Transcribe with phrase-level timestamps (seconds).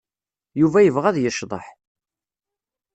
[0.59, 1.65] Yuba yebɣa ad yecḍeḥ.